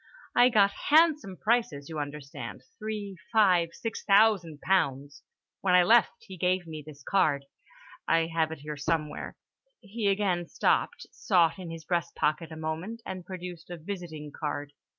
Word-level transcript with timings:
I 0.35 0.49
got 0.49 0.71
handsome 0.89 1.37
prices, 1.37 1.87
you 1.87 1.99
understand, 1.99 2.63
three, 2.79 3.17
five, 3.31 3.69
six 3.73 4.03
thousand 4.03 4.59
pounds. 4.61 5.21
When 5.61 5.75
I 5.75 5.83
left, 5.83 6.13
he 6.21 6.37
gave 6.37 6.65
me 6.65 6.81
this 6.83 7.03
card—I 7.03 8.25
have 8.33 8.51
it 8.51 8.61
here 8.61 8.77
somewhere—" 8.77 9.37
he 9.79 10.07
again 10.07 10.47
stopped, 10.47 11.05
sought 11.11 11.59
in 11.59 11.69
his 11.69 11.85
breastpocket 11.85 12.49
a 12.51 12.55
moment, 12.55 13.03
and 13.05 13.23
produced 13.27 13.69
a 13.69 13.77
visiting 13.77 14.31
card. 14.31 14.73